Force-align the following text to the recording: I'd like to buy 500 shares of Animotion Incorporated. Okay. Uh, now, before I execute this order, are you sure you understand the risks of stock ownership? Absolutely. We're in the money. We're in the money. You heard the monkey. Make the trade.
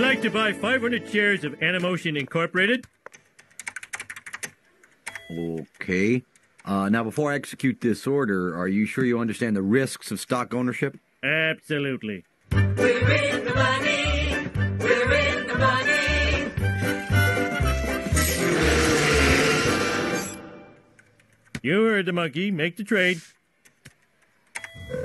I'd 0.00 0.14
like 0.14 0.22
to 0.22 0.30
buy 0.30 0.54
500 0.54 1.10
shares 1.10 1.44
of 1.44 1.52
Animotion 1.60 2.18
Incorporated. 2.18 2.86
Okay. 5.30 6.22
Uh, 6.64 6.88
now, 6.88 7.04
before 7.04 7.30
I 7.30 7.34
execute 7.34 7.82
this 7.82 8.06
order, 8.06 8.56
are 8.56 8.66
you 8.66 8.86
sure 8.86 9.04
you 9.04 9.18
understand 9.20 9.56
the 9.56 9.62
risks 9.62 10.10
of 10.10 10.18
stock 10.18 10.54
ownership? 10.54 10.96
Absolutely. 11.22 12.24
We're 12.50 12.60
in 12.60 13.44
the 13.44 13.54
money. 13.54 14.48
We're 14.78 15.12
in 15.12 15.46
the 15.46 15.54
money. 15.58 16.50
You 21.62 21.84
heard 21.84 22.06
the 22.06 22.14
monkey. 22.14 22.50
Make 22.50 22.78
the 22.78 22.84
trade. 22.84 23.20